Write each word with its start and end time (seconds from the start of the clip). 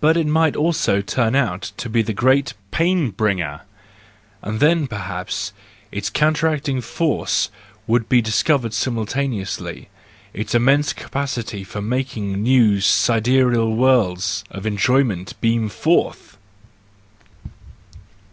But 0.00 0.16
it 0.16 0.26
might 0.26 0.56
also 0.56 1.00
turn 1.00 1.36
out 1.36 1.70
to 1.76 1.88
be 1.88 2.02
the 2.02 2.12
great 2.12 2.54
pain 2.72 3.10
bringer! 3.12 3.60
—And 4.42 4.58
then, 4.58 4.88
perhaps, 4.88 5.52
its 5.92 6.10
counteracting 6.10 6.80
force 6.80 7.50
would 7.86 8.08
be 8.08 8.20
discovered 8.20 8.74
simultaneously, 8.74 9.90
its 10.32 10.56
immense 10.56 10.92
capacity 10.92 11.62
for 11.62 11.80
making 11.80 12.42
new 12.42 12.80
sidereal 12.80 13.76
worlds 13.76 14.42
of 14.50 14.66
enjoyment 14.66 15.40
beam 15.40 15.68
forth! 15.68 16.36